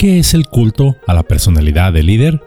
¿Qué 0.00 0.18
es 0.18 0.32
el 0.32 0.46
culto 0.46 0.96
a 1.06 1.12
la 1.12 1.24
personalidad 1.24 1.92
del 1.92 2.06
líder? 2.06 2.40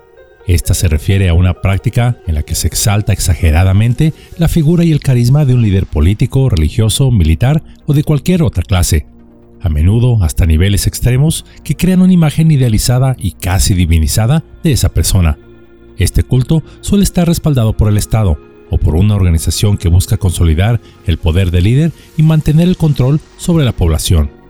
Esta 0.47 0.73
se 0.73 0.87
refiere 0.87 1.29
a 1.29 1.35
una 1.35 1.53
práctica 1.61 2.17
en 2.25 2.33
la 2.33 2.41
que 2.41 2.55
se 2.55 2.67
exalta 2.67 3.13
exageradamente 3.13 4.11
la 4.39 4.47
figura 4.47 4.83
y 4.83 4.91
el 4.91 5.01
carisma 5.01 5.45
de 5.45 5.53
un 5.53 5.61
líder 5.61 5.85
político, 5.85 6.49
religioso, 6.49 7.11
militar 7.11 7.61
o 7.85 7.93
de 7.93 8.03
cualquier 8.03 8.41
otra 8.41 8.63
clase, 8.63 9.05
a 9.61 9.69
menudo 9.69 10.23
hasta 10.23 10.47
niveles 10.47 10.87
extremos 10.87 11.45
que 11.63 11.75
crean 11.75 12.01
una 12.01 12.11
imagen 12.11 12.49
idealizada 12.49 13.15
y 13.19 13.33
casi 13.33 13.75
divinizada 13.75 14.43
de 14.63 14.71
esa 14.71 14.89
persona. 14.89 15.37
Este 15.99 16.23
culto 16.23 16.63
suele 16.81 17.03
estar 17.03 17.27
respaldado 17.27 17.77
por 17.77 17.87
el 17.87 17.97
Estado 17.97 18.39
o 18.71 18.79
por 18.79 18.95
una 18.95 19.13
organización 19.13 19.77
que 19.77 19.89
busca 19.89 20.17
consolidar 20.17 20.81
el 21.05 21.19
poder 21.19 21.51
del 21.51 21.65
líder 21.65 21.91
y 22.17 22.23
mantener 22.23 22.67
el 22.67 22.77
control 22.77 23.19
sobre 23.37 23.63
la 23.63 23.73
población. 23.73 24.42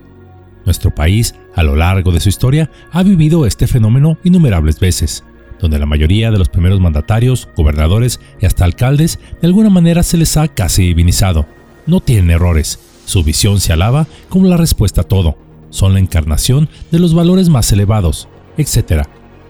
Nuestro 0.65 0.93
país, 0.93 1.35
a 1.55 1.63
lo 1.63 1.75
largo 1.75 2.11
de 2.11 2.19
su 2.19 2.29
historia, 2.29 2.69
ha 2.91 3.03
vivido 3.03 3.45
este 3.45 3.67
fenómeno 3.67 4.17
innumerables 4.23 4.79
veces 4.79 5.23
donde 5.63 5.79
la 5.79 5.85
mayoría 5.85 6.29
de 6.29 6.37
los 6.37 6.49
primeros 6.49 6.81
mandatarios, 6.81 7.47
gobernadores 7.55 8.19
y 8.41 8.45
hasta 8.45 8.65
alcaldes 8.65 9.17
de 9.41 9.47
alguna 9.47 9.69
manera 9.69 10.03
se 10.03 10.17
les 10.17 10.35
ha 10.35 10.49
casi 10.49 10.83
divinizado. 10.83 11.45
No 11.85 12.01
tienen 12.01 12.31
errores, 12.31 12.79
su 13.05 13.23
visión 13.23 13.61
se 13.61 13.71
alaba 13.71 14.05
como 14.27 14.47
la 14.47 14.57
respuesta 14.57 15.01
a 15.01 15.03
todo, 15.05 15.37
son 15.69 15.93
la 15.93 15.99
encarnación 15.99 16.67
de 16.91 16.99
los 16.99 17.13
valores 17.13 17.47
más 17.47 17.71
elevados, 17.71 18.27
etc. 18.57 19.07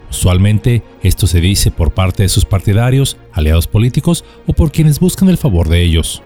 Usualmente 0.08 0.84
esto 1.02 1.26
se 1.26 1.40
dice 1.40 1.72
por 1.72 1.92
parte 1.92 2.22
de 2.22 2.28
sus 2.28 2.44
partidarios, 2.44 3.16
aliados 3.32 3.66
políticos 3.66 4.24
o 4.46 4.52
por 4.52 4.70
quienes 4.70 5.00
buscan 5.00 5.28
el 5.28 5.36
favor 5.36 5.68
de 5.68 5.82
ellos. 5.82 6.22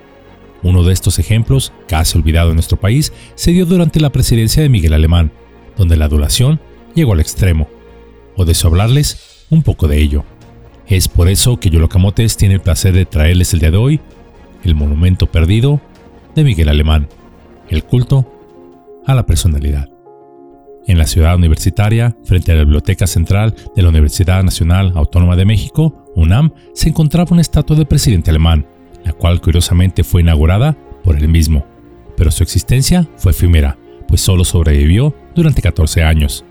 Uno 0.63 0.83
de 0.83 0.93
estos 0.93 1.19
ejemplos, 1.19 1.73
casi 1.87 2.19
olvidado 2.19 2.51
en 2.51 2.57
nuestro 2.57 2.79
país, 2.79 3.13
se 3.35 3.53
dio 3.53 3.67
durante 3.67 4.01
la 4.01 4.11
presidencia 4.11 4.63
de 4.63 4.69
Miguel 4.69 4.93
Alemán, 4.93 5.33
donde 5.77 5.97
la 5.97 6.07
adulación 6.07 6.61
llegó 6.95 7.13
al 7.13 7.21
extremo. 7.21 7.69
O 8.37 8.45
de 8.45 8.57
hablarles 8.65 9.47
un 9.51 9.63
poco 9.63 9.89
de 9.89 9.99
ello. 9.99 10.25
Es 10.87 11.09
por 11.09 11.29
eso 11.29 11.59
que 11.59 11.71
Yolocamotes 11.71 12.37
tiene 12.37 12.55
el 12.55 12.61
placer 12.61 12.95
de 12.95 13.05
traerles 13.05 13.53
el 13.53 13.61
día 13.61 13.71
de 13.71 13.77
hoy 13.77 14.01
el 14.65 14.75
monumento 14.75 15.27
perdido 15.27 15.81
de 16.35 16.45
Miguel 16.45 16.69
Alemán, 16.69 17.09
el 17.69 17.85
culto 17.85 18.27
a 19.07 19.15
la 19.15 19.27
personalidad. 19.27 19.89
En 20.87 20.99
la 20.99 21.07
ciudad 21.07 21.37
universitaria, 21.37 22.17
frente 22.25 22.53
a 22.53 22.55
la 22.55 22.63
Biblioteca 22.63 23.07
Central 23.07 23.55
de 23.77 23.83
la 23.83 23.91
Universidad 23.91 24.43
Nacional 24.43 24.93
Autónoma 24.95 25.37
de 25.37 25.45
México, 25.45 26.07
UNAM, 26.17 26.53
se 26.73 26.89
encontraba 26.89 27.33
una 27.33 27.43
estatua 27.43 27.77
del 27.77 27.87
presidente 27.87 28.31
alemán, 28.31 28.67
la 29.05 29.13
cual 29.13 29.41
curiosamente 29.41 30.05
fue 30.05 30.23
inaugurada 30.23 30.77
por 31.05 31.17
él 31.17 31.29
mismo. 31.29 31.65
Pero 32.17 32.31
su 32.31 32.43
existencia 32.43 33.09
fue 33.17 33.33
efímera, 33.33 33.79
pues 34.07 34.21
solo 34.21 34.45
sobrevivió 34.45 35.15
durante 35.35 35.63
14 35.63 36.03
años. 36.03 36.45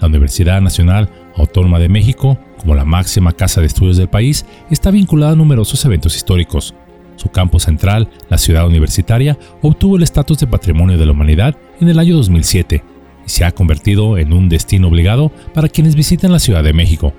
La 0.00 0.08
Universidad 0.08 0.60
Nacional 0.60 1.10
Autónoma 1.36 1.78
de 1.78 1.88
México, 1.88 2.38
como 2.58 2.74
la 2.74 2.84
máxima 2.84 3.32
casa 3.32 3.60
de 3.60 3.66
estudios 3.66 3.96
del 3.96 4.08
país, 4.08 4.44
está 4.70 4.90
vinculada 4.90 5.32
a 5.32 5.36
numerosos 5.36 5.84
eventos 5.84 6.16
históricos. 6.16 6.74
Su 7.16 7.30
campo 7.30 7.58
central, 7.58 8.08
la 8.28 8.38
ciudad 8.38 8.66
universitaria, 8.66 9.38
obtuvo 9.62 9.96
el 9.96 10.02
estatus 10.02 10.38
de 10.38 10.46
Patrimonio 10.46 10.98
de 10.98 11.06
la 11.06 11.12
Humanidad 11.12 11.56
en 11.80 11.88
el 11.88 11.98
año 11.98 12.16
2007 12.16 12.82
y 13.26 13.30
se 13.30 13.44
ha 13.44 13.52
convertido 13.52 14.18
en 14.18 14.32
un 14.32 14.48
destino 14.48 14.88
obligado 14.88 15.30
para 15.54 15.68
quienes 15.68 15.94
visitan 15.94 16.32
la 16.32 16.38
Ciudad 16.38 16.64
de 16.64 16.72
México. 16.72 17.12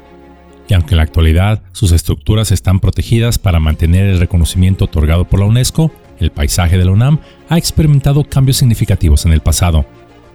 Y 0.71 0.73
aunque 0.73 0.93
en 0.93 0.97
la 0.99 1.03
actualidad 1.03 1.61
sus 1.73 1.91
estructuras 1.91 2.53
están 2.53 2.79
protegidas 2.79 3.37
para 3.37 3.59
mantener 3.59 4.05
el 4.05 4.21
reconocimiento 4.21 4.85
otorgado 4.85 5.25
por 5.25 5.41
la 5.41 5.45
UNESCO, 5.45 5.91
el 6.17 6.31
paisaje 6.31 6.77
de 6.77 6.85
la 6.85 6.91
UNAM 6.91 7.19
ha 7.49 7.57
experimentado 7.57 8.23
cambios 8.23 8.55
significativos 8.55 9.25
en 9.25 9.33
el 9.33 9.41
pasado 9.41 9.85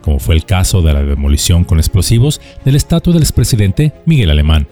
como 0.02 0.20
fue 0.20 0.36
el 0.36 0.44
caso 0.44 0.82
de 0.82 0.92
la 0.92 1.02
demolición 1.02 1.64
con 1.64 1.78
explosivos 1.78 2.40
de 2.64 2.70
la 2.70 2.76
estatua 2.76 3.14
del 3.14 3.22
expresidente 3.22 3.92
Miguel 4.04 4.30
Alemán. 4.30 4.68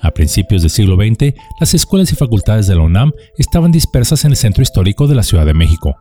A 0.00 0.10
principios 0.10 0.62
del 0.62 0.70
siglo 0.70 0.96
XX, 0.96 1.34
las 1.60 1.74
escuelas 1.74 2.10
y 2.10 2.16
facultades 2.16 2.66
de 2.66 2.74
la 2.74 2.82
UNAM 2.82 3.12
estaban 3.36 3.70
dispersas 3.70 4.24
en 4.24 4.32
el 4.32 4.36
centro 4.36 4.62
histórico 4.62 5.06
de 5.06 5.14
la 5.14 5.22
Ciudad 5.22 5.46
de 5.46 5.54
México. 5.54 5.96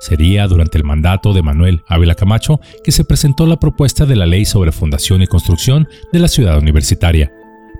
Sería 0.00 0.48
durante 0.48 0.76
el 0.76 0.82
mandato 0.82 1.34
de 1.34 1.42
Manuel 1.42 1.82
Ávila 1.86 2.16
Camacho 2.16 2.58
que 2.82 2.90
se 2.90 3.04
presentó 3.04 3.46
la 3.46 3.60
propuesta 3.60 4.06
de 4.06 4.16
la 4.16 4.26
Ley 4.26 4.44
sobre 4.44 4.72
Fundación 4.72 5.22
y 5.22 5.28
Construcción 5.28 5.86
de 6.10 6.18
la 6.18 6.28
Ciudad 6.28 6.58
Universitaria, 6.58 7.30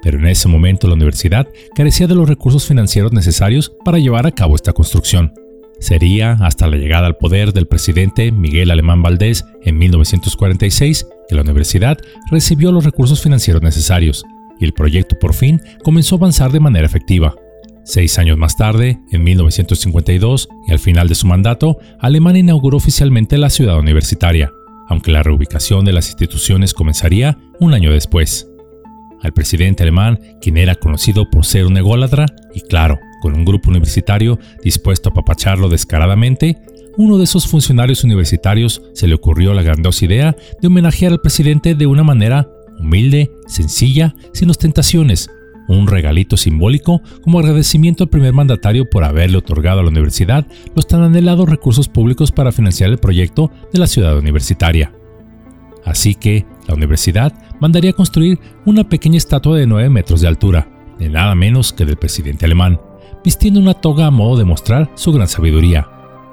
pero 0.03 0.19
en 0.19 0.27
ese 0.27 0.49
momento 0.49 0.87
la 0.89 0.95
universidad 0.95 1.49
carecía 1.75 2.07
de 2.07 2.15
los 2.15 2.29
recursos 2.29 2.67
financieros 2.67 3.13
necesarios 3.13 3.73
para 3.85 3.99
llevar 3.99 4.27
a 4.27 4.33
cabo 4.33 4.55
esta 4.55 4.73
construcción. 4.73 5.33
Sería 5.81 6.33
hasta 6.41 6.67
la 6.67 6.77
llegada 6.77 7.07
al 7.07 7.17
poder 7.17 7.53
del 7.53 7.67
presidente 7.67 8.33
Miguel 8.33 8.71
Alemán 8.71 9.03
Valdés 9.03 9.45
en 9.63 9.79
1946 9.79 11.07
que 11.29 11.35
la 11.35 11.43
universidad 11.43 11.99
recibió 12.31 12.71
los 12.71 12.85
recursos 12.85 13.23
financieros 13.23 13.63
necesarios 13.63 14.25
y 14.59 14.67
el 14.67 14.75
proyecto 14.75 15.19
por 15.19 15.33
fin 15.33 15.61
comenzó 15.83 16.17
a 16.17 16.19
avanzar 16.19 16.53
de 16.53 16.61
manera 16.61 16.87
efectiva. 16.87 17.35
Seis 17.83 18.19
años 18.19 18.37
más 18.37 18.57
tarde, 18.57 19.01
en 19.11 19.25
1952 19.25 20.49
y 20.69 20.73
al 20.73 20.79
final 20.79 21.09
de 21.09 21.15
su 21.15 21.27
mandato, 21.27 21.79
Alemania 21.99 22.41
inauguró 22.41 22.77
oficialmente 22.77 23.39
la 23.39 23.49
ciudad 23.49 23.79
universitaria, 23.79 24.53
aunque 24.87 25.11
la 25.11 25.23
reubicación 25.23 25.87
de 25.87 25.95
las 25.95 26.09
instituciones 26.09 26.75
comenzaría 26.75 27.39
un 27.59 27.73
año 27.73 27.91
después. 27.91 28.50
Al 29.23 29.33
presidente 29.33 29.83
alemán, 29.83 30.19
quien 30.41 30.57
era 30.57 30.75
conocido 30.75 31.29
por 31.29 31.45
ser 31.45 31.67
un 31.67 31.77
ególatra 31.77 32.27
y 32.55 32.61
claro, 32.61 32.99
con 33.21 33.35
un 33.35 33.45
grupo 33.45 33.71
universitario 33.71 34.39
dispuesto 34.65 35.11
a 35.11 35.15
papacharlo 35.15 35.69
descaradamente, 35.69 36.57
uno 36.97 37.19
de 37.19 37.25
esos 37.25 37.47
funcionarios 37.47 38.05
universitarios 38.05 38.83
se 38.95 39.07
le 39.07 39.15
ocurrió 39.15 39.55
la 39.55 39.63
grandiosa 39.63 40.05
idea 40.05 40.37
de 40.61 40.67
homenajear 40.67 41.13
al 41.13 41.21
presidente 41.21 41.75
de 41.75 41.87
una 41.87 42.03
manera 42.03 42.49
humilde, 42.79 43.31
sencilla, 43.47 44.15
sin 44.33 44.51
ostentaciones, 44.51 45.31
un 45.69 45.87
regalito 45.87 46.37
simbólico 46.37 47.01
como 47.23 47.39
agradecimiento 47.39 48.05
al 48.05 48.11
primer 48.11 48.33
mandatario 48.33 48.89
por 48.89 49.05
haberle 49.05 49.39
otorgado 49.39 49.81
a 49.81 49.83
la 49.83 49.91
universidad 49.91 50.47
los 50.75 50.87
tan 50.87 51.03
anhelados 51.03 51.49
recursos 51.49 51.89
públicos 51.89 52.33
para 52.33 52.53
financiar 52.53 52.91
el 52.91 52.99
proyecto 52.99 53.53
de 53.73 53.79
la 53.79 53.87
ciudad 53.87 54.19
universitaria. 54.19 54.93
Así 55.85 56.15
que 56.15 56.45
la 56.67 56.75
universidad 56.75 57.33
mandaría 57.61 57.93
construir 57.93 58.39
una 58.65 58.89
pequeña 58.89 59.17
estatua 59.17 59.57
de 59.57 59.67
9 59.67 59.89
metros 59.91 60.21
de 60.21 60.29
altura, 60.29 60.69
de 60.99 61.09
nada 61.09 61.35
menos 61.35 61.73
que 61.73 61.85
del 61.85 61.97
presidente 61.97 62.45
alemán, 62.45 62.81
vistiendo 63.25 63.61
una 63.61 63.75
toga 63.75 64.07
a 64.07 64.11
modo 64.11 64.37
de 64.37 64.45
mostrar 64.45 64.91
su 64.95 65.13
gran 65.13 65.29
sabiduría. 65.29 65.89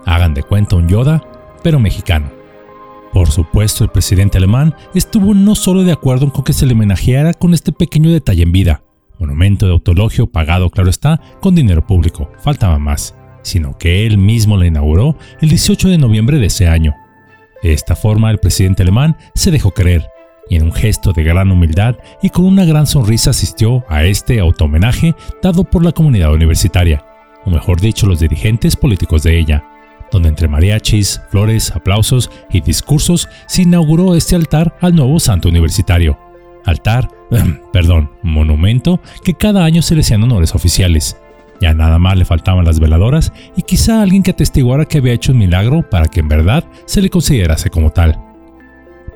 Hagan 0.06 0.34
de 0.34 0.44
cuenta 0.44 0.76
un 0.76 0.88
Yoda, 0.88 1.24
pero 1.64 1.80
mexicano. 1.80 2.32
Por 3.14 3.32
supuesto, 3.32 3.84
el 3.84 3.90
presidente 3.90 4.38
alemán 4.38 4.76
estuvo 4.94 5.34
no 5.34 5.56
solo 5.56 5.84
de 5.84 5.92
acuerdo 5.92 6.32
con 6.32 6.44
que 6.44 6.54
se 6.54 6.66
le 6.66 6.74
homenajeara 6.74 7.34
con 7.34 7.54
este 7.54 7.72
pequeño 7.72 8.12
detalle 8.12 8.44
en 8.44 8.52
vida, 8.52 8.84
monumento 9.20 9.66
de 9.66 9.72
autologio 9.72 10.28
pagado, 10.28 10.70
claro 10.70 10.90
está, 10.90 11.20
con 11.42 11.56
dinero 11.56 11.86
público, 11.86 12.30
faltaba 12.40 12.78
más, 12.78 13.16
sino 13.42 13.78
que 13.78 14.06
él 14.06 14.18
mismo 14.18 14.58
la 14.58 14.68
inauguró 14.68 15.18
el 15.42 15.50
18 15.50 15.90
de 15.90 15.98
noviembre 15.98 16.38
de 16.38 16.48
ese 16.48 16.68
año. 16.68 16.94
De 17.64 17.74
esta 17.74 17.96
forma, 17.96 18.30
el 18.30 18.38
presidente 18.38 18.84
alemán 18.84 19.18
se 19.34 19.52
dejó 19.52 19.72
creer 19.72 20.08
y 20.50 20.56
en 20.56 20.64
un 20.64 20.72
gesto 20.72 21.14
de 21.14 21.24
gran 21.24 21.52
humildad 21.52 21.96
y 22.22 22.30
con 22.30 22.46
una 22.46 22.66
gran 22.66 22.88
sonrisa 22.88 23.32
asistió 23.32 23.84
a 23.90 24.04
este 24.04 24.40
auto-homenaje 24.40 25.16
dado 25.42 25.64
por 25.64 25.84
la 25.84 25.92
comunidad 25.92 26.34
universitaria, 26.34 27.06
o 27.46 27.50
mejor 27.50 27.80
dicho 27.80 28.08
los 28.08 28.20
dirigentes 28.20 28.76
políticos 28.76 29.24
de 29.24 29.40
ella, 29.40 29.64
donde 30.12 30.30
entre 30.30 30.48
mariachis, 30.48 31.22
flores, 31.30 31.72
aplausos 31.72 32.30
y 32.50 32.62
discursos 32.62 33.28
se 33.48 33.64
inauguró 33.64 34.16
este 34.16 34.36
altar 34.36 34.76
al 34.82 34.96
nuevo 34.96 35.20
santo 35.20 35.50
universitario. 35.50 36.18
Altar, 36.66 37.10
perdón, 37.74 38.12
monumento 38.24 39.02
que 39.24 39.34
cada 39.34 39.64
año 39.64 39.82
se 39.82 39.96
le 39.96 40.02
hacían 40.02 40.24
honores 40.24 40.56
oficiales. 40.56 41.18
Ya 41.60 41.74
nada 41.74 41.98
más 41.98 42.18
le 42.18 42.26
faltaban 42.26 42.66
las 42.66 42.80
veladoras 42.80 43.34
y 43.56 43.64
quizá 43.64 44.02
alguien 44.02 44.22
que 44.22 44.32
atestiguara 44.32 44.86
que 44.86 45.00
había 45.00 45.14
hecho 45.14 45.32
un 45.32 45.40
milagro 45.40 45.90
para 45.90 46.06
que 46.06 46.20
en 46.20 46.28
verdad 46.28 46.64
se 46.86 47.02
le 47.02 47.10
considerase 47.10 47.70
como 47.70 47.90
tal. 47.90 48.20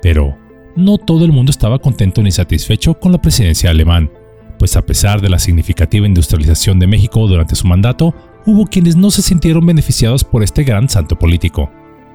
Pero, 0.02 0.36
no 0.76 0.98
todo 0.98 1.24
el 1.24 1.32
mundo 1.32 1.50
estaba 1.50 1.78
contento 1.78 2.22
ni 2.22 2.30
satisfecho 2.30 2.94
con 2.94 3.12
la 3.12 3.20
presidencia 3.20 3.70
alemán, 3.70 4.10
pues 4.58 4.76
a 4.76 4.86
pesar 4.86 5.20
de 5.20 5.28
la 5.28 5.38
significativa 5.38 6.06
industrialización 6.06 6.78
de 6.78 6.86
México 6.86 7.26
durante 7.26 7.54
su 7.54 7.66
mandato, 7.66 8.14
hubo 8.46 8.66
quienes 8.66 8.96
no 8.96 9.10
se 9.10 9.22
sintieron 9.22 9.66
beneficiados 9.66 10.24
por 10.24 10.42
este 10.42 10.64
gran 10.64 10.88
santo 10.88 11.18
político, 11.18 11.70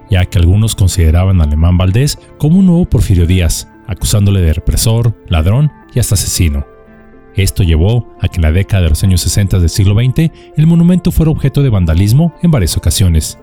ya 0.10 0.26
que 0.26 0.40
algunos 0.40 0.76
consideraban 0.76 1.42
a 1.42 1.44
Alemán 1.44 1.78
Valdés 1.78 2.18
como 2.38 2.60
un 2.60 2.68
nuevo 2.68 2.86
Porfirio 2.86 3.28
Díaz, 3.28 3.68
acusándole 3.88 4.42
de 4.42 4.54
represor, 4.54 5.16
ladrón 5.28 5.72
y 5.94 6.00
hasta 6.00 6.16
asesino. 6.16 6.66
Esto 7.36 7.64
llevó 7.64 8.16
a 8.20 8.28
que 8.28 8.38
en 8.38 8.44
la 8.44 8.52
década 8.52 8.84
de 8.84 8.90
los 8.90 9.04
años 9.04 9.22
60 9.22 9.60
del 9.60 9.70
siglo 9.70 9.94
XX 9.94 10.32
el 10.56 10.68
monumento 10.68 11.12
fuera 11.12 11.32
objeto 11.32 11.62
de 11.62 11.70
vandalismo 11.70 12.34
en 12.42 12.50
varias 12.50 12.76
ocasiones. 12.78 13.38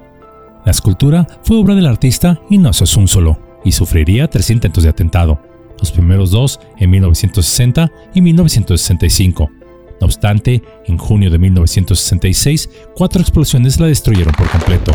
La 0.64 0.72
escultura 0.72 1.26
fue 1.42 1.58
obra 1.58 1.74
del 1.74 1.86
artista 1.86 2.40
Ignacio 2.50 2.86
solo 2.86 3.43
y 3.64 3.72
sufriría 3.72 4.28
tres 4.28 4.50
intentos 4.50 4.84
de 4.84 4.90
atentado, 4.90 5.40
los 5.78 5.90
primeros 5.90 6.30
dos 6.30 6.60
en 6.78 6.90
1960 6.90 7.90
y 8.14 8.20
1965. 8.20 9.50
No 10.00 10.06
obstante, 10.06 10.62
en 10.86 10.98
junio 10.98 11.30
de 11.30 11.38
1966, 11.38 12.68
cuatro 12.94 13.20
explosiones 13.20 13.80
la 13.80 13.86
destruyeron 13.86 14.34
por 14.34 14.48
completo. 14.48 14.92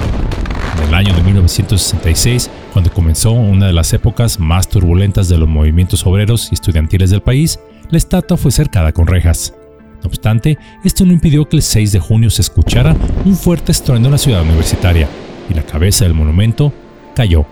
En 0.78 0.90
el 0.90 0.94
año 0.94 1.14
de 1.14 1.24
1966, 1.24 2.50
cuando 2.74 2.92
comenzó 2.92 3.32
una 3.32 3.68
de 3.68 3.74
las 3.74 3.92
épocas 3.94 4.40
más 4.40 4.70
turbulentas 4.70 5.28
de 5.30 5.38
los 5.38 5.48
movimientos 5.48 6.06
obreros 6.06 6.50
y 6.52 6.56
estudiantiles 6.56 7.10
del 7.10 7.22
país, 7.22 7.60
la 7.90 7.98
estatua 7.98 8.38
fue 8.38 8.52
cercada 8.52 8.92
con 8.92 9.08
rejas. 9.08 9.54
No 10.02 10.08
obstante, 10.08 10.58
esto 10.84 11.06
no 11.06 11.12
impidió 11.12 11.48
que 11.48 11.58
el 11.58 11.62
6 11.62 11.92
de 11.92 12.00
junio 12.00 12.30
se 12.30 12.42
escuchara 12.42 12.96
un 13.26 13.36
fuerte 13.36 13.72
estruendo 13.72 14.08
en 14.08 14.14
la 14.14 14.18
ciudad 14.18 14.44
universitaria 14.44 15.10
y 15.50 15.54
la 15.54 15.64
cabeza 15.64 16.06
del 16.06 16.14
monumento 16.14 16.72
cayó. 17.16 17.46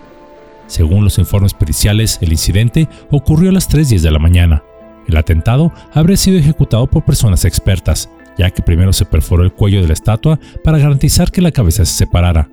Según 0.68 1.02
los 1.02 1.18
informes 1.18 1.54
periciales, 1.54 2.18
el 2.20 2.30
incidente 2.30 2.88
ocurrió 3.10 3.50
a 3.50 3.52
las 3.52 3.68
3.10 3.68 4.00
de 4.00 4.10
la 4.10 4.18
mañana. 4.18 4.62
El 5.08 5.16
atentado 5.16 5.72
habría 5.92 6.18
sido 6.18 6.38
ejecutado 6.38 6.86
por 6.86 7.04
personas 7.04 7.46
expertas, 7.46 8.10
ya 8.36 8.50
que 8.50 8.62
primero 8.62 8.92
se 8.92 9.06
perforó 9.06 9.42
el 9.42 9.52
cuello 9.52 9.80
de 9.80 9.88
la 9.88 9.94
estatua 9.94 10.38
para 10.62 10.78
garantizar 10.78 11.32
que 11.32 11.40
la 11.40 11.50
cabeza 11.50 11.84
se 11.86 11.94
separara. 11.94 12.50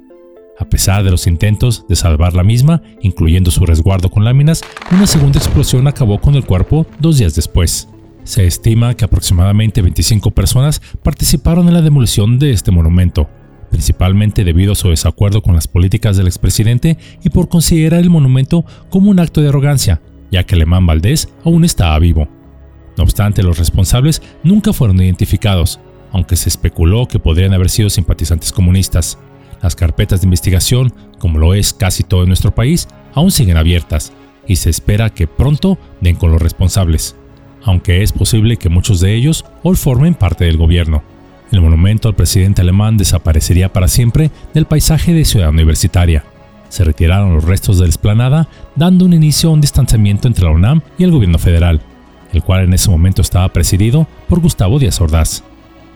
A 0.58 0.64
pesar 0.64 1.04
de 1.04 1.12
los 1.12 1.28
intentos 1.28 1.86
de 1.90 1.98
salvar 1.98 2.34
la 2.34 2.44
misma, 2.44 2.82
incluyendo 3.02 3.52
su 3.52 3.66
resguardo 3.66 4.10
con 4.10 4.24
láminas, 4.24 4.64
una 4.92 5.06
segunda 5.06 5.38
explosión 5.38 5.86
acabó 5.88 6.22
con 6.22 6.36
el 6.36 6.46
cuerpo 6.46 6.88
dos 7.00 7.18
días 7.18 7.36
después. 7.36 7.90
Se 8.24 8.48
estima 8.48 8.96
que 8.96 9.04
aproximadamente 9.04 9.82
25 9.82 10.32
personas 10.32 10.82
participaron 11.04 11.68
en 11.68 11.74
la 11.74 11.82
demolición 11.82 12.40
de 12.40 12.52
este 12.52 12.72
monumento, 12.72 13.30
principalmente 13.70 14.44
debido 14.44 14.74
a 14.74 14.76
su 14.76 14.90
desacuerdo 14.90 15.42
con 15.42 15.56
las 15.56 15.68
políticas 15.68 16.18
del 16.18 16.28
expresidente 16.28 16.98
y 17.24 17.30
por 17.30 17.50
considerar 17.50 18.02
el 18.02 18.10
monumento 18.10 18.66
como 18.90 19.10
un 19.10 19.20
acto 19.20 19.42
de 19.42 19.50
arrogancia, 19.50 20.02
ya 20.32 20.44
que 20.44 20.56
Alemán 20.56 20.86
Valdés 20.86 21.30
aún 21.44 21.66
estaba 21.66 21.98
vivo. 22.00 22.28
No 22.98 23.04
obstante, 23.04 23.44
los 23.44 23.58
responsables 23.58 24.22
nunca 24.44 24.74
fueron 24.74 25.02
identificados, 25.02 25.80
aunque 26.12 26.36
se 26.36 26.50
especuló 26.50 27.08
que 27.08 27.20
podrían 27.20 27.54
haber 27.54 27.70
sido 27.70 27.90
simpatizantes 27.90 28.52
comunistas. 28.52 29.18
Las 29.62 29.76
carpetas 29.76 30.22
de 30.22 30.28
investigación, 30.28 30.94
como 31.20 31.40
lo 31.40 31.54
es 31.54 31.74
casi 31.74 32.04
todo 32.04 32.22
en 32.22 32.30
nuestro 32.30 32.56
país, 32.56 32.88
aún 33.14 33.32
siguen 33.32 33.58
abiertas, 33.58 34.14
y 34.48 34.58
se 34.58 34.70
espera 34.70 35.10
que 35.10 35.28
pronto 35.28 35.78
den 36.02 36.16
con 36.16 36.32
los 36.32 36.42
responsables 36.42 37.16
aunque 37.66 38.04
es 38.04 38.14
posible 38.14 38.58
que 38.58 38.70
muchos 38.70 39.02
de 39.02 39.16
ellos 39.16 39.44
hoy 39.64 39.76
formen 39.76 40.14
parte 40.14 40.46
del 40.46 40.58
gobierno. 40.58 41.04
El 41.56 41.62
monumento 41.62 42.10
al 42.10 42.16
presidente 42.16 42.64
alemán 42.64 42.98
desaparecería 42.98 43.72
para 43.72 43.88
siempre 43.88 44.30
del 44.54 44.66
paisaje 44.66 45.14
de 45.14 45.24
Ciudad 45.24 45.52
Universitaria. 45.52 46.26
Se 46.68 46.84
retiraron 46.84 47.34
los 47.34 47.46
restos 47.46 47.78
de 47.78 47.84
la 47.84 47.88
explanada, 47.88 48.50
dando 48.76 49.06
un 49.06 49.14
inicio 49.14 49.48
a 49.48 49.54
un 49.54 49.62
distanciamiento 49.62 50.28
entre 50.28 50.44
la 50.44 50.52
UNAM 50.52 50.82
y 50.98 51.06
el 51.06 51.12
gobierno 51.12 51.40
federal, 51.40 51.80
el 52.34 52.44
cual 52.44 52.66
en 52.66 52.74
ese 52.74 52.92
momento 52.92 53.22
estaba 53.22 53.48
presidido 53.54 54.06
por 54.28 54.42
Gustavo 54.42 54.80
Díaz 54.80 55.00
Ordaz. 55.00 55.46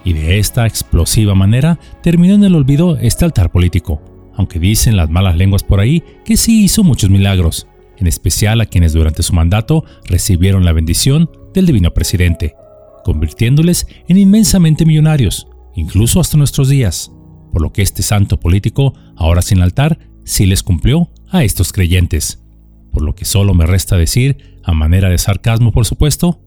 Y 0.06 0.14
de 0.14 0.40
esta 0.40 0.66
explosiva 0.66 1.36
manera 1.36 1.78
terminó 2.02 2.36
en 2.36 2.46
el 2.46 2.56
olvido 2.56 2.98
este 2.98 3.26
altar 3.26 3.52
político, 3.52 4.02
aunque 4.38 4.60
dicen 4.60 4.96
las 4.96 5.10
malas 5.10 5.36
lenguas 5.36 5.64
por 5.64 5.82
ahí 5.82 6.02
que 6.24 6.38
sí 6.38 6.64
hizo 6.64 6.86
muchos 6.86 7.10
milagros, 7.10 7.68
en 7.98 8.08
especial 8.08 8.62
a 8.62 8.66
quienes 8.66 8.94
durante 8.94 9.24
su 9.24 9.34
mandato 9.34 9.84
recibieron 10.06 10.64
la 10.64 10.72
bendición 10.72 11.30
del 11.54 11.66
divino 11.66 11.94
presidente, 11.94 12.56
convirtiéndoles 13.04 13.88
en 14.08 14.18
inmensamente 14.18 14.86
millonarios, 14.86 15.49
incluso 15.80 16.20
hasta 16.20 16.38
nuestros 16.38 16.70
días, 16.70 17.12
por 17.52 17.62
lo 17.62 17.72
que 17.72 17.82
este 17.82 18.04
santo 18.04 18.40
político, 18.40 18.94
ahora 19.16 19.42
sin 19.42 19.62
altar, 19.62 20.00
sí 20.24 20.46
les 20.46 20.64
cumplió 20.64 21.10
a 21.30 21.44
estos 21.44 21.74
creyentes. 21.74 22.44
Por 22.92 23.04
lo 23.04 23.16
que 23.16 23.26
solo 23.26 23.54
me 23.54 23.66
resta 23.66 23.98
decir, 23.98 24.60
a 24.64 24.74
manera 24.74 25.10
de 25.10 25.18
sarcasmo 25.18 25.72
por 25.72 25.86
supuesto, 25.86 26.42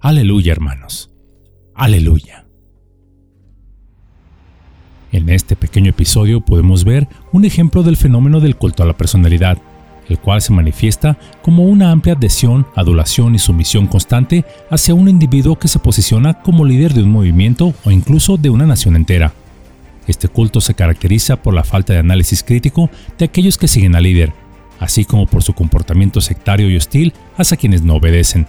aleluya 0.00 0.52
hermanos, 0.52 1.10
aleluya. 1.74 2.46
En 5.12 5.28
este 5.30 5.56
pequeño 5.56 5.90
episodio 5.90 6.40
podemos 6.40 6.84
ver 6.84 7.08
un 7.32 7.44
ejemplo 7.44 7.82
del 7.82 7.96
fenómeno 7.96 8.40
del 8.40 8.56
culto 8.56 8.82
a 8.82 8.86
la 8.86 8.96
personalidad, 8.96 9.58
el 10.08 10.18
cual 10.18 10.40
se 10.40 10.52
manifiesta 10.52 11.18
como 11.42 11.64
una 11.64 11.90
amplia 11.90 12.14
adhesión, 12.14 12.66
adulación 12.74 13.34
y 13.34 13.38
sumisión 13.38 13.86
constante 13.86 14.44
hacia 14.70 14.94
un 14.94 15.08
individuo 15.08 15.58
que 15.58 15.68
se 15.68 15.78
posiciona 15.78 16.34
como 16.34 16.64
líder 16.64 16.94
de 16.94 17.02
un 17.02 17.10
movimiento 17.10 17.74
o 17.84 17.90
incluso 17.90 18.36
de 18.36 18.50
una 18.50 18.66
nación 18.66 18.96
entera. 18.96 19.32
Este 20.06 20.28
culto 20.28 20.60
se 20.60 20.74
caracteriza 20.74 21.36
por 21.36 21.54
la 21.54 21.64
falta 21.64 21.92
de 21.92 21.98
análisis 21.98 22.42
crítico 22.44 22.90
de 23.18 23.24
aquellos 23.24 23.58
que 23.58 23.68
siguen 23.68 23.96
al 23.96 24.04
líder, 24.04 24.32
así 24.78 25.04
como 25.04 25.26
por 25.26 25.42
su 25.42 25.52
comportamiento 25.52 26.20
sectario 26.20 26.70
y 26.70 26.76
hostil 26.76 27.12
hacia 27.36 27.56
quienes 27.56 27.82
no 27.82 27.94
obedecen. 27.94 28.46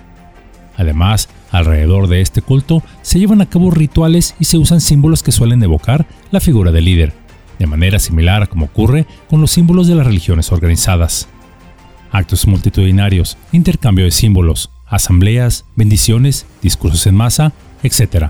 Además, 0.78 1.30
alrededor 1.50 2.08
de 2.08 2.22
este 2.22 2.44
culto 2.44 2.84
se 3.02 3.18
llevan 3.18 3.42
a 3.42 3.48
cabo 3.48 3.72
rituales 3.72 4.36
y 4.40 4.46
se 4.46 4.60
usan 4.60 4.80
símbolos 4.80 5.24
que 5.24 5.32
suelen 5.32 5.64
evocar 5.64 6.06
la 6.30 6.40
figura 6.40 6.72
del 6.72 6.86
líder, 6.86 7.14
de 7.58 7.66
manera 7.66 7.98
similar 7.98 8.44
a 8.44 8.48
como 8.48 8.66
ocurre 8.66 9.08
con 9.28 9.42
los 9.42 9.50
símbolos 9.50 9.88
de 9.88 9.96
las 9.96 10.06
religiones 10.06 10.52
organizadas 10.52 11.28
actos 12.12 12.48
multitudinarios, 12.48 13.38
intercambio 13.52 14.06
de 14.06 14.12
símbolos, 14.12 14.70
asambleas, 14.86 15.66
bendiciones, 15.76 16.46
discursos 16.62 17.08
en 17.08 17.16
masa, 17.16 17.54
etc. 17.84 18.28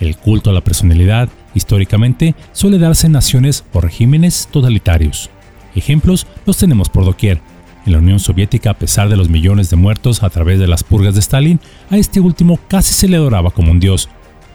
El 0.00 0.16
culto 0.16 0.50
a 0.50 0.52
la 0.52 0.62
personalidad, 0.62 1.28
históricamente, 1.54 2.34
suele 2.52 2.78
darse 2.78 3.06
en 3.06 3.12
naciones 3.12 3.64
o 3.72 3.80
regímenes 3.80 4.48
totalitarios. 4.50 5.30
Ejemplos 5.74 6.26
los 6.46 6.56
tenemos 6.56 6.88
por 6.88 7.04
doquier. 7.04 7.40
En 7.86 7.92
la 7.92 7.98
Unión 7.98 8.18
Soviética, 8.18 8.70
a 8.70 8.78
pesar 8.78 9.08
de 9.08 9.16
los 9.16 9.28
millones 9.28 9.68
de 9.68 9.76
muertos 9.76 10.22
a 10.22 10.30
través 10.30 10.58
de 10.58 10.66
las 10.66 10.82
purgas 10.82 11.14
de 11.14 11.20
Stalin, 11.20 11.60
a 11.90 11.98
este 11.98 12.20
último 12.20 12.58
casi 12.68 12.94
se 12.94 13.08
le 13.08 13.16
adoraba 13.16 13.50
como 13.50 13.70
un 13.70 13.80
dios, 13.80 14.08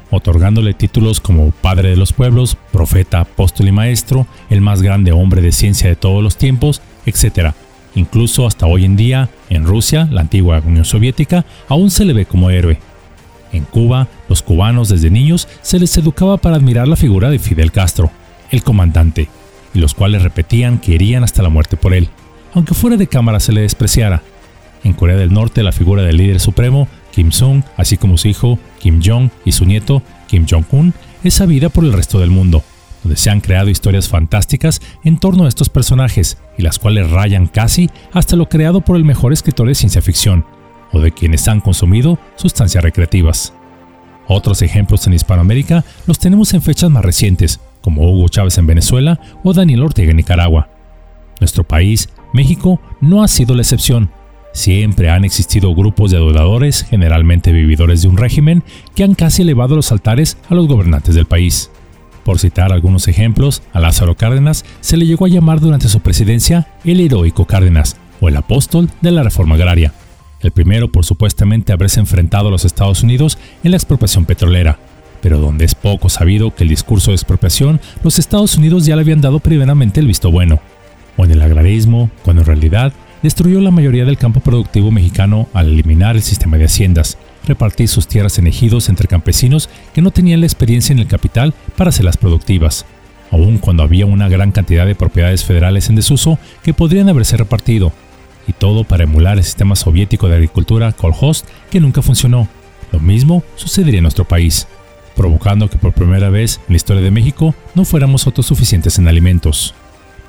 otorgándole 0.09 0.73
títulos 0.73 1.19
como 1.19 1.51
Padre 1.51 1.89
de 1.89 1.95
los 1.95 2.13
Pueblos, 2.13 2.57
Profeta, 2.71 3.19
Apóstol 3.19 3.67
y 3.67 3.71
Maestro, 3.71 4.25
el 4.49 4.61
más 4.61 4.81
grande 4.81 5.11
hombre 5.11 5.41
de 5.41 5.51
ciencia 5.51 5.89
de 5.89 5.95
todos 5.95 6.23
los 6.23 6.37
tiempos, 6.37 6.81
etc. 7.05 7.53
Incluso 7.95 8.45
hasta 8.45 8.65
hoy 8.65 8.85
en 8.85 8.95
día, 8.95 9.29
en 9.49 9.65
Rusia, 9.65 10.07
la 10.11 10.21
antigua 10.21 10.61
Unión 10.65 10.85
Soviética, 10.85 11.45
aún 11.67 11.91
se 11.91 12.05
le 12.05 12.13
ve 12.13 12.25
como 12.25 12.49
héroe. 12.49 12.79
En 13.51 13.63
Cuba, 13.63 14.07
los 14.27 14.43
cubanos 14.43 14.89
desde 14.89 15.09
niños 15.09 15.47
se 15.61 15.79
les 15.79 15.97
educaba 15.97 16.37
para 16.37 16.55
admirar 16.55 16.87
la 16.87 16.95
figura 16.95 17.29
de 17.29 17.39
Fidel 17.39 17.71
Castro, 17.71 18.11
el 18.51 18.63
comandante, 18.63 19.27
y 19.73 19.79
los 19.79 19.95
cuales 19.95 20.21
repetían 20.21 20.79
que 20.79 20.93
irían 20.93 21.23
hasta 21.23 21.41
la 21.41 21.49
muerte 21.49 21.77
por 21.77 21.93
él, 21.93 22.09
aunque 22.53 22.75
fuera 22.75 22.97
de 22.97 23.07
cámara 23.07 23.39
se 23.39 23.51
le 23.51 23.61
despreciara. 23.61 24.21
En 24.83 24.93
Corea 24.93 25.17
del 25.17 25.33
Norte, 25.33 25.63
la 25.63 25.71
figura 25.71 26.03
del 26.03 26.17
líder 26.17 26.39
supremo, 26.39 26.87
Kim 27.11 27.31
Jong, 27.37 27.63
así 27.75 27.97
como 27.97 28.17
su 28.17 28.27
hijo 28.27 28.59
Kim 28.79 29.01
Jong 29.03 29.29
y 29.45 29.51
su 29.51 29.65
nieto 29.65 30.03
Kim 30.27 30.45
Jong-un, 30.49 30.93
es 31.23 31.33
sabida 31.33 31.69
por 31.69 31.83
el 31.83 31.91
resto 31.91 32.19
del 32.19 32.29
mundo 32.29 32.63
donde 33.03 33.17
se 33.17 33.29
han 33.29 33.41
creado 33.41 33.69
historias 33.69 34.07
fantásticas 34.07 34.81
en 35.03 35.19
torno 35.19 35.45
a 35.45 35.47
estos 35.47 35.69
personajes 35.69 36.37
y 36.57 36.63
las 36.63 36.79
cuales 36.79 37.09
rayan 37.09 37.47
casi 37.47 37.89
hasta 38.13 38.35
lo 38.35 38.49
creado 38.49 38.81
por 38.81 38.95
el 38.95 39.05
mejor 39.05 39.33
escritor 39.33 39.67
de 39.67 39.75
ciencia 39.75 40.01
ficción, 40.01 40.45
o 40.91 40.99
de 40.99 41.11
quienes 41.11 41.47
han 41.47 41.61
consumido 41.61 42.19
sustancias 42.35 42.83
recreativas. 42.83 43.53
Otros 44.27 44.61
ejemplos 44.61 45.07
en 45.07 45.13
Hispanoamérica 45.13 45.83
los 46.05 46.19
tenemos 46.19 46.53
en 46.53 46.61
fechas 46.61 46.89
más 46.89 47.03
recientes, 47.03 47.59
como 47.81 48.11
Hugo 48.11 48.27
Chávez 48.29 48.57
en 48.57 48.67
Venezuela 48.67 49.19
o 49.43 49.53
Daniel 49.53 49.83
Ortega 49.83 50.11
en 50.11 50.17
Nicaragua. 50.17 50.69
Nuestro 51.39 51.63
país, 51.63 52.09
México, 52.33 52.79
no 53.01 53.23
ha 53.23 53.27
sido 53.27 53.55
la 53.55 53.61
excepción. 53.61 54.11
Siempre 54.51 55.09
han 55.09 55.25
existido 55.25 55.73
grupos 55.73 56.11
de 56.11 56.17
adoradores, 56.17 56.83
generalmente 56.83 57.51
vividores 57.51 58.01
de 58.01 58.07
un 58.07 58.17
régimen, 58.17 58.63
que 58.95 59.03
han 59.03 59.15
casi 59.15 59.43
elevado 59.43 59.75
los 59.75 59.91
altares 59.91 60.37
a 60.49 60.55
los 60.55 60.67
gobernantes 60.67 61.15
del 61.15 61.25
país. 61.25 61.71
Por 62.29 62.37
citar 62.37 62.71
algunos 62.71 63.07
ejemplos, 63.07 63.63
a 63.73 63.79
Lázaro 63.79 64.15
Cárdenas 64.15 64.63
se 64.81 64.97
le 64.97 65.07
llegó 65.07 65.25
a 65.25 65.29
llamar 65.29 65.59
durante 65.59 65.89
su 65.89 66.01
presidencia 66.01 66.67
el 66.85 66.99
heroico 66.99 67.45
Cárdenas 67.45 67.97
o 68.21 68.29
el 68.29 68.37
apóstol 68.37 68.87
de 69.01 69.09
la 69.09 69.23
reforma 69.23 69.55
agraria. 69.55 69.95
El 70.39 70.51
primero 70.51 70.91
por 70.91 71.05
supuestamente 71.05 71.73
haberse 71.73 71.99
enfrentado 71.99 72.49
a 72.49 72.51
los 72.51 72.65
Estados 72.65 73.01
Unidos 73.01 73.39
en 73.63 73.71
la 73.71 73.77
expropiación 73.77 74.25
petrolera, 74.25 74.77
pero 75.23 75.39
donde 75.39 75.65
es 75.65 75.73
poco 75.73 76.07
sabido 76.07 76.53
que 76.53 76.61
el 76.61 76.69
discurso 76.69 77.09
de 77.09 77.15
expropiación 77.15 77.81
los 78.03 78.19
Estados 78.19 78.57
Unidos 78.57 78.85
ya 78.85 78.95
le 78.95 79.01
habían 79.01 79.21
dado 79.21 79.39
primeramente 79.39 79.99
el 79.99 80.05
visto 80.05 80.29
bueno, 80.29 80.59
o 81.17 81.25
en 81.25 81.31
el 81.31 81.41
agrarismo, 81.41 82.11
cuando 82.21 82.43
en 82.43 82.45
realidad 82.45 82.93
destruyó 83.21 83.59
la 83.61 83.71
mayoría 83.71 84.05
del 84.05 84.17
campo 84.17 84.39
productivo 84.39 84.91
mexicano 84.91 85.47
al 85.53 85.67
eliminar 85.67 86.15
el 86.15 86.21
sistema 86.21 86.57
de 86.57 86.65
haciendas, 86.65 87.17
repartir 87.45 87.87
sus 87.87 88.07
tierras 88.07 88.37
en 88.39 88.47
ejidos 88.47 88.89
entre 88.89 89.07
campesinos 89.07 89.69
que 89.93 90.01
no 90.01 90.11
tenían 90.11 90.39
la 90.39 90.45
experiencia 90.45 90.93
en 90.93 90.99
el 90.99 91.07
capital 91.07 91.53
para 91.75 91.89
hacerlas 91.89 92.17
productivas, 92.17 92.85
aun 93.31 93.57
cuando 93.57 93.83
había 93.83 94.05
una 94.05 94.29
gran 94.29 94.51
cantidad 94.51 94.85
de 94.85 94.95
propiedades 94.95 95.43
federales 95.43 95.89
en 95.89 95.95
desuso 95.95 96.39
que 96.63 96.73
podrían 96.73 97.09
haberse 97.09 97.37
repartido, 97.37 97.91
y 98.47 98.53
todo 98.53 98.83
para 98.83 99.03
emular 99.03 99.37
el 99.37 99.43
sistema 99.43 99.75
soviético 99.75 100.27
de 100.27 100.35
agricultura 100.35 100.91
Kolhost 100.91 101.45
que 101.69 101.79
nunca 101.79 102.01
funcionó. 102.01 102.47
Lo 102.91 102.99
mismo 102.99 103.43
sucedería 103.55 103.99
en 103.99 104.03
nuestro 104.03 104.25
país, 104.25 104.67
provocando 105.15 105.69
que 105.69 105.77
por 105.77 105.93
primera 105.93 106.29
vez 106.29 106.59
en 106.67 106.73
la 106.73 106.77
historia 106.77 107.03
de 107.03 107.11
México 107.11 107.53
no 107.75 107.85
fuéramos 107.85 108.25
autosuficientes 108.25 108.97
en 108.97 109.07
alimentos. 109.07 109.75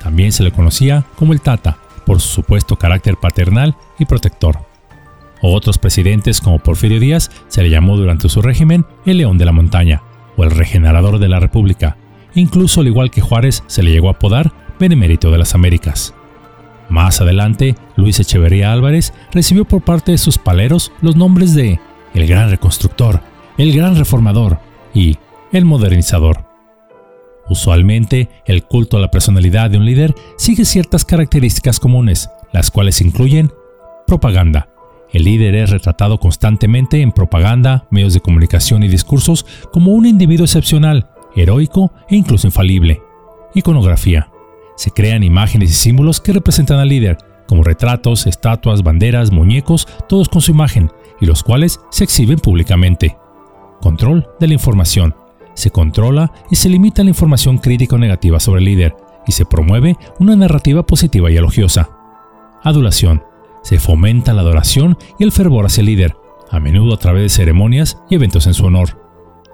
También 0.03 0.31
se 0.31 0.43
le 0.43 0.51
conocía 0.51 1.05
como 1.15 1.33
el 1.33 1.41
Tata, 1.41 1.77
por 2.05 2.19
su 2.21 2.29
supuesto 2.29 2.75
carácter 2.75 3.17
paternal 3.17 3.75
y 3.99 4.05
protector. 4.05 4.59
otros 5.41 5.77
presidentes 5.77 6.41
como 6.41 6.59
Porfirio 6.59 6.99
Díaz 6.99 7.31
se 7.47 7.63
le 7.63 7.69
llamó 7.69 7.97
durante 7.97 8.29
su 8.29 8.41
régimen 8.41 8.85
el 9.05 9.17
León 9.17 9.37
de 9.37 9.45
la 9.45 9.51
Montaña 9.51 10.03
o 10.37 10.43
el 10.43 10.51
Regenerador 10.51 11.19
de 11.19 11.29
la 11.29 11.39
República. 11.39 11.97
incluso 12.33 12.79
al 12.79 12.87
igual 12.87 13.11
que 13.11 13.19
Juárez 13.19 13.61
se 13.67 13.83
le 13.83 13.91
llegó 13.91 14.07
a 14.07 14.11
apodar 14.11 14.53
benemérito 14.79 15.31
de 15.31 15.37
las 15.37 15.53
Américas. 15.53 16.13
Más 16.89 17.21
adelante, 17.21 17.75
Luis 17.95 18.19
Echeverría 18.19 18.71
Álvarez 18.71 19.13
recibió 19.31 19.65
por 19.65 19.81
parte 19.81 20.11
de 20.11 20.17
sus 20.17 20.37
paleros 20.37 20.91
los 21.01 21.15
nombres 21.15 21.53
de 21.53 21.79
el 22.13 22.27
gran 22.27 22.49
reconstructor, 22.49 23.21
el 23.57 23.73
gran 23.73 23.95
reformador 23.95 24.59
y 24.93 25.17
el 25.51 25.65
modernizador. 25.65 26.50
Usualmente, 27.51 28.29
el 28.45 28.63
culto 28.63 28.95
a 28.95 29.01
la 29.01 29.11
personalidad 29.11 29.69
de 29.69 29.77
un 29.77 29.83
líder 29.83 30.15
sigue 30.37 30.63
ciertas 30.63 31.03
características 31.03 31.81
comunes, 31.81 32.29
las 32.53 32.71
cuales 32.71 33.01
incluyen 33.01 33.51
propaganda. 34.07 34.69
El 35.11 35.25
líder 35.25 35.55
es 35.55 35.69
retratado 35.69 36.17
constantemente 36.17 37.01
en 37.01 37.11
propaganda, 37.11 37.87
medios 37.91 38.13
de 38.13 38.21
comunicación 38.21 38.83
y 38.83 38.87
discursos 38.87 39.45
como 39.73 39.91
un 39.91 40.05
individuo 40.05 40.45
excepcional, 40.45 41.09
heroico 41.35 41.91
e 42.09 42.15
incluso 42.15 42.47
infalible. 42.47 43.01
Iconografía 43.53 44.31
se 44.77 44.91
crean 44.91 45.21
imágenes 45.21 45.71
y 45.71 45.73
símbolos 45.73 46.21
que 46.21 46.31
representan 46.31 46.79
al 46.79 46.87
líder, 46.87 47.17
como 47.49 47.65
retratos, 47.65 48.27
estatuas, 48.27 48.81
banderas, 48.81 49.29
muñecos, 49.29 49.89
todos 50.07 50.29
con 50.29 50.41
su 50.41 50.51
imagen, 50.51 50.89
y 51.19 51.25
los 51.25 51.43
cuales 51.43 51.81
se 51.89 52.05
exhiben 52.05 52.39
públicamente. 52.39 53.17
Control 53.81 54.25
de 54.39 54.47
la 54.47 54.53
información. 54.53 55.13
Se 55.53 55.71
controla 55.71 56.31
y 56.49 56.55
se 56.55 56.69
limita 56.69 57.03
la 57.03 57.09
información 57.09 57.57
crítica 57.57 57.95
o 57.95 57.99
negativa 57.99 58.39
sobre 58.39 58.59
el 58.59 58.65
líder, 58.65 58.95
y 59.27 59.33
se 59.33 59.45
promueve 59.45 59.97
una 60.19 60.35
narrativa 60.35 60.83
positiva 60.83 61.29
y 61.31 61.37
elogiosa. 61.37 61.89
Adulación. 62.63 63.23
Se 63.63 63.77
fomenta 63.77 64.33
la 64.33 64.41
adoración 64.41 64.97
y 65.19 65.23
el 65.23 65.31
fervor 65.31 65.65
hacia 65.65 65.81
el 65.81 65.87
líder, 65.87 66.15
a 66.49 66.59
menudo 66.59 66.95
a 66.95 66.97
través 66.97 67.23
de 67.23 67.29
ceremonias 67.29 67.97
y 68.09 68.15
eventos 68.15 68.47
en 68.47 68.53
su 68.53 68.65
honor. 68.65 68.99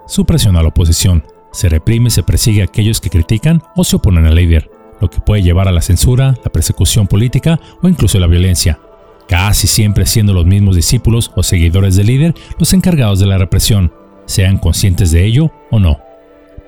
Supresión 0.07 0.55
a 0.55 0.61
la 0.61 0.69
oposición. 0.69 1.25
Se 1.51 1.67
reprime 1.67 2.07
y 2.07 2.11
se 2.11 2.23
persigue 2.23 2.61
a 2.61 2.65
aquellos 2.65 3.01
que 3.01 3.09
critican 3.09 3.61
o 3.75 3.83
se 3.83 3.97
oponen 3.97 4.25
al 4.25 4.35
líder 4.35 4.71
lo 4.99 5.09
que 5.09 5.19
puede 5.19 5.43
llevar 5.43 5.67
a 5.67 5.71
la 5.71 5.81
censura, 5.81 6.35
la 6.43 6.51
persecución 6.51 7.07
política 7.07 7.59
o 7.81 7.87
incluso 7.87 8.19
la 8.19 8.27
violencia, 8.27 8.79
casi 9.27 9.67
siempre 9.67 10.05
siendo 10.05 10.33
los 10.33 10.45
mismos 10.45 10.75
discípulos 10.75 11.31
o 11.35 11.43
seguidores 11.43 11.95
del 11.95 12.07
líder 12.07 12.35
los 12.59 12.73
encargados 12.73 13.19
de 13.19 13.27
la 13.27 13.37
represión, 13.37 13.93
sean 14.27 14.59
conscientes 14.59 15.09
de 15.11 15.25
ello 15.25 15.51
o 15.71 15.79
no. 15.79 15.99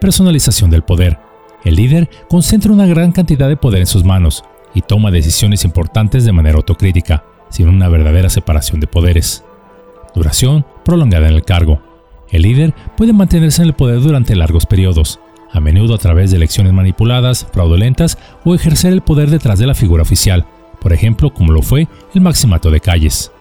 Personalización 0.01 0.72
del 0.72 0.82
poder. 0.82 1.20
El 1.63 1.75
líder 1.75 2.10
concentra 2.30 2.72
una 2.72 2.88
gran 2.88 3.12
cantidad 3.12 3.48
de 3.48 3.58
poder 3.58 3.82
en 3.82 3.88
sus 3.88 4.04
manos 4.04 4.44
y 4.74 4.82
toma 4.82 5.12
decisiones 5.12 5.66
importantes 5.66 6.25
de 6.25 6.32
manera 6.32 6.58
autocrítica, 6.58 7.24
sin 7.50 7.68
una 7.68 7.89
verdadera 7.89 8.30
separación 8.30 8.80
de 8.80 8.88
poderes. 8.88 9.44
Duración 10.16 10.66
prolongada 10.84 11.28
en 11.28 11.36
el 11.36 11.44
cargo. 11.44 11.82
El 12.30 12.44
líder 12.44 12.74
puede 12.96 13.13
mantenerse 13.13 13.62
en 13.62 13.68
el 13.68 13.74
poder 13.75 14.01
durante 14.01 14.36
largos 14.36 14.66
periodos, 14.66 15.20
a 15.51 15.60
menudo 15.60 15.96
a 15.96 15.98
través 15.98 16.32
de 16.32 16.38
elecciones 16.38 16.74
manipuladas, 16.74 17.48
fraudulentas 17.51 18.18
o 18.46 18.56
ejercer 18.56 18.94
el 18.94 19.01
poder 19.01 19.30
detrás 19.30 19.60
de 19.60 19.68
la 19.68 19.74
figura 19.74 20.04
oficial, 20.04 20.46
por 20.80 20.94
ejemplo 20.94 21.34
como 21.34 21.51
lo 21.51 21.62
fue 21.62 21.88
el 22.13 22.22
maximato 22.22 22.72
de 22.72 22.80
calles. 22.80 23.32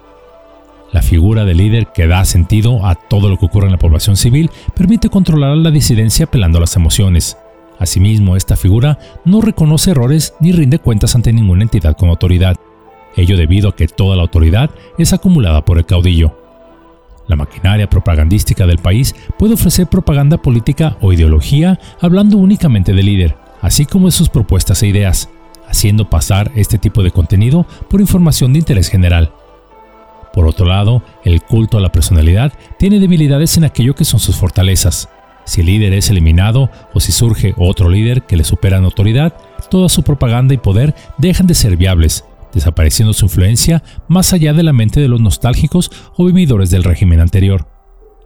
La 0.92 1.02
figura 1.02 1.44
de 1.44 1.54
líder 1.54 1.88
que 1.92 2.06
da 2.06 2.24
sentido 2.24 2.86
a 2.86 2.94
todo 2.94 3.28
lo 3.28 3.36
que 3.36 3.46
ocurre 3.46 3.66
en 3.66 3.72
la 3.72 3.78
población 3.78 4.16
civil 4.16 4.50
permite 4.74 5.10
controlar 5.10 5.56
la 5.56 5.70
disidencia 5.70 6.24
apelando 6.24 6.58
a 6.58 6.62
las 6.62 6.76
emociones. 6.76 7.36
Asimismo, 7.78 8.36
esta 8.36 8.56
figura 8.56 8.98
no 9.24 9.40
reconoce 9.40 9.90
errores 9.90 10.34
ni 10.40 10.52
rinde 10.52 10.78
cuentas 10.78 11.14
ante 11.14 11.32
ninguna 11.32 11.62
entidad 11.62 11.96
con 11.96 12.08
autoridad, 12.08 12.56
ello 13.16 13.36
debido 13.36 13.68
a 13.68 13.76
que 13.76 13.86
toda 13.86 14.16
la 14.16 14.22
autoridad 14.22 14.70
es 14.96 15.12
acumulada 15.12 15.64
por 15.64 15.78
el 15.78 15.86
caudillo. 15.86 16.36
La 17.26 17.36
maquinaria 17.36 17.90
propagandística 17.90 18.66
del 18.66 18.78
país 18.78 19.14
puede 19.38 19.54
ofrecer 19.54 19.86
propaganda 19.86 20.38
política 20.38 20.96
o 21.02 21.12
ideología 21.12 21.78
hablando 22.00 22.38
únicamente 22.38 22.94
del 22.94 23.06
líder, 23.06 23.36
así 23.60 23.84
como 23.84 24.06
de 24.06 24.12
sus 24.12 24.30
propuestas 24.30 24.82
e 24.82 24.88
ideas, 24.88 25.28
haciendo 25.68 26.08
pasar 26.08 26.50
este 26.54 26.78
tipo 26.78 27.02
de 27.02 27.10
contenido 27.10 27.66
por 27.90 28.00
información 28.00 28.54
de 28.54 28.60
interés 28.60 28.88
general. 28.88 29.32
Por 30.38 30.46
otro 30.46 30.66
lado, 30.66 31.02
el 31.24 31.42
culto 31.42 31.78
a 31.78 31.80
la 31.80 31.90
personalidad 31.90 32.52
tiene 32.78 33.00
debilidades 33.00 33.56
en 33.56 33.64
aquello 33.64 33.96
que 33.96 34.04
son 34.04 34.20
sus 34.20 34.36
fortalezas. 34.36 35.08
Si 35.44 35.62
el 35.62 35.66
líder 35.66 35.92
es 35.94 36.10
eliminado 36.10 36.70
o 36.94 37.00
si 37.00 37.10
surge 37.10 37.54
otro 37.56 37.88
líder 37.88 38.22
que 38.22 38.36
le 38.36 38.44
supera 38.44 38.78
en 38.78 38.84
autoridad, 38.84 39.34
toda 39.68 39.88
su 39.88 40.04
propaganda 40.04 40.54
y 40.54 40.58
poder 40.58 40.94
dejan 41.18 41.48
de 41.48 41.54
ser 41.54 41.76
viables 41.76 42.24
desapareciendo 42.54 43.14
su 43.14 43.24
influencia 43.24 43.82
más 44.06 44.32
allá 44.32 44.52
de 44.52 44.62
la 44.62 44.72
mente 44.72 45.00
de 45.00 45.08
los 45.08 45.20
nostálgicos 45.20 45.90
o 46.16 46.24
vividores 46.24 46.70
del 46.70 46.84
régimen 46.84 47.18
anterior. 47.18 47.66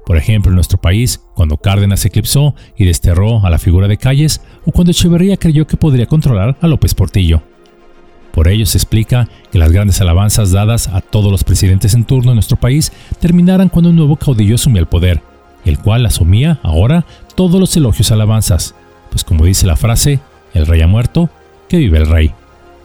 Por 0.05 0.19
ejemplo, 0.19 0.51
en 0.51 0.57
nuestro 0.57 0.79
país, 0.79 1.19
cuando 1.35 1.57
Cárdenas 1.57 2.05
eclipsó 2.05 2.55
y 2.77 2.85
desterró 2.85 3.43
a 3.43 3.49
la 3.49 3.59
figura 3.59 3.89
de 3.89 3.97
Calles, 3.97 4.43
o 4.67 4.73
cuando 4.73 4.91
Echeverría 4.91 5.39
creyó 5.39 5.67
que 5.67 5.79
podría 5.79 6.05
controlar 6.05 6.59
a 6.61 6.67
López 6.67 6.95
Portillo. 6.95 7.43
Por 8.33 8.49
ello 8.49 8.67
se 8.67 8.79
explica 8.79 9.29
que 9.51 9.59
las 9.59 9.73
grandes 9.73 10.01
alabanzas 10.01 10.53
dadas 10.53 10.89
a 10.89 11.01
todos 11.01 11.31
los 11.31 11.45
presidentes 11.45 11.95
en 11.95 12.05
turno 12.05 12.33
en 12.33 12.37
nuestro 12.37 12.57
país 12.57 12.93
terminaran 13.21 13.69
cuando 13.69 13.91
un 13.91 13.97
nuevo 13.97 14.17
caudillo 14.17 14.55
asumía 14.55 14.81
el 14.81 14.87
poder, 14.87 15.23
el 15.65 15.79
cual 15.79 16.07
asumía 16.07 16.59
ahora 16.63 17.05
todos 17.35 17.61
los 17.61 17.77
elogios 17.77 18.11
alabanzas, 18.11 18.75
pues 19.11 19.23
como 19.25 19.45
dice 19.45 19.67
la 19.67 19.77
frase, 19.77 20.21
el 20.55 20.67
rey 20.67 20.81
ha 20.81 20.87
muerto, 20.87 21.31
que 21.69 21.77
vive 21.77 21.99
el 21.99 22.09
rey. 22.09 22.33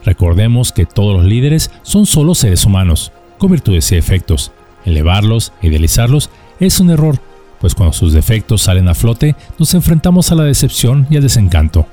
Recordemos 0.03 0.71
que 0.71 0.85
todos 0.85 1.15
los 1.15 1.25
líderes 1.25 1.71
son 1.81 2.05
solo 2.05 2.35
seres 2.35 2.65
humanos, 2.65 3.11
con 3.37 3.51
virtudes 3.51 3.91
y 3.91 3.95
defectos. 3.95 4.51
Elevarlos 4.85 5.53
idealizarlos 5.61 6.29
es 6.59 6.79
un 6.79 6.89
error, 6.89 7.19
pues 7.59 7.75
cuando 7.75 7.93
sus 7.93 8.13
defectos 8.13 8.61
salen 8.61 8.87
a 8.87 8.93
flote 8.93 9.35
nos 9.57 9.73
enfrentamos 9.73 10.31
a 10.31 10.35
la 10.35 10.43
decepción 10.43 11.07
y 11.09 11.17
al 11.17 11.23
desencanto. 11.23 11.87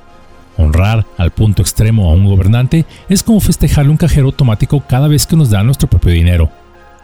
Honrar 0.56 1.04
al 1.18 1.30
punto 1.32 1.62
extremo 1.62 2.10
a 2.10 2.14
un 2.14 2.26
gobernante 2.26 2.86
es 3.08 3.22
como 3.22 3.40
festejarle 3.40 3.90
un 3.90 3.96
cajero 3.96 4.26
automático 4.26 4.80
cada 4.86 5.08
vez 5.08 5.26
que 5.26 5.36
nos 5.36 5.50
da 5.50 5.62
nuestro 5.62 5.88
propio 5.88 6.12
dinero. 6.12 6.50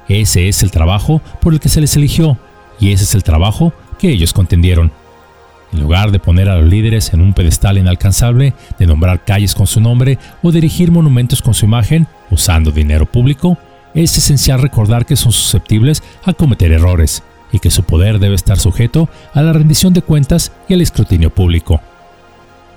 Ese 0.08 0.48
es 0.48 0.62
el 0.62 0.70
trabajo 0.70 1.20
por 1.40 1.52
el 1.52 1.60
que 1.60 1.68
se 1.68 1.80
les 1.80 1.96
eligió 1.96 2.38
y 2.78 2.92
ese 2.92 3.04
es 3.04 3.14
el 3.14 3.22
trabajo 3.22 3.72
que 3.98 4.10
ellos 4.10 4.32
contendieron. 4.32 4.92
En 5.72 5.80
lugar 5.80 6.10
de 6.10 6.18
poner 6.18 6.48
a 6.48 6.56
los 6.56 6.68
líderes 6.68 7.12
en 7.12 7.20
un 7.20 7.32
pedestal 7.32 7.78
inalcanzable, 7.78 8.54
de 8.78 8.86
nombrar 8.86 9.24
calles 9.24 9.54
con 9.54 9.66
su 9.66 9.80
nombre 9.80 10.18
o 10.42 10.50
dirigir 10.50 10.90
monumentos 10.90 11.42
con 11.42 11.54
su 11.54 11.64
imagen, 11.64 12.08
usando 12.30 12.72
dinero 12.72 13.06
público, 13.06 13.56
es 13.94 14.16
esencial 14.18 14.60
recordar 14.60 15.06
que 15.06 15.16
son 15.16 15.32
susceptibles 15.32 16.02
a 16.24 16.32
cometer 16.32 16.72
errores 16.72 17.22
y 17.52 17.58
que 17.58 17.70
su 17.70 17.84
poder 17.84 18.18
debe 18.18 18.34
estar 18.34 18.58
sujeto 18.58 19.08
a 19.32 19.42
la 19.42 19.52
rendición 19.52 19.92
de 19.92 20.02
cuentas 20.02 20.52
y 20.68 20.74
al 20.74 20.80
escrutinio 20.80 21.30
público. 21.30 21.80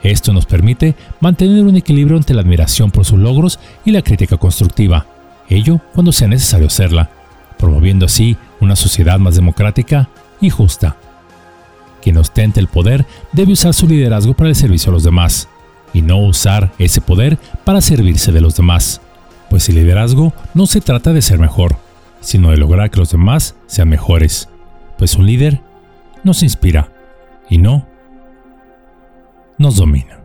Esto 0.04 0.34
nos 0.34 0.46
permite 0.46 0.96
mantener 1.22 1.64
un 1.64 1.78
equilibrio 1.78 2.18
entre 2.18 2.36
la 2.36 2.42
admiración 2.42 2.92
por 2.92 3.06
sus 3.06 3.18
logros 3.18 3.58
y 3.86 3.92
la 3.92 4.02
crítica 4.02 4.36
constructiva, 4.38 5.08
ello 5.50 5.80
cuando 5.94 6.12
sea 6.12 6.28
necesario 6.28 6.68
hacerla, 6.68 7.10
promoviendo 7.58 8.06
así 8.06 8.36
una 8.60 8.76
sociedad 8.76 9.18
más 9.18 9.36
democrática 9.36 10.10
y 10.42 10.50
justa. 10.50 10.98
Quien 12.02 12.18
ostente 12.18 12.60
el 12.60 12.68
poder 12.68 13.06
debe 13.32 13.54
usar 13.54 13.74
su 13.74 13.88
liderazgo 13.88 14.34
para 14.34 14.50
el 14.50 14.56
servicio 14.56 14.90
a 14.90 14.94
los 14.94 15.04
demás, 15.04 15.48
y 15.94 16.02
no 16.02 16.18
usar 16.20 16.74
ese 16.80 17.00
poder 17.00 17.38
para 17.64 17.80
servirse 17.80 18.34
de 18.34 18.42
los 18.42 18.58
demás, 18.58 19.00
pues 19.50 19.70
el 19.70 19.76
liderazgo 19.76 20.34
no 20.54 20.66
se 20.66 20.82
trata 20.82 21.14
de 21.14 21.22
ser 21.22 21.40
mejor, 21.40 21.78
sino 22.20 22.50
de 22.50 22.58
lograr 22.58 22.90
que 22.90 23.00
los 23.00 23.12
demás 23.12 23.56
sean 23.68 23.88
mejores, 23.88 24.50
pues 24.98 25.16
un 25.16 25.28
líder 25.28 25.62
nos 26.24 26.44
inspira 26.44 26.90
y 27.50 27.58
no 27.58 27.86
nos 29.64 29.78
domina. 29.78 30.23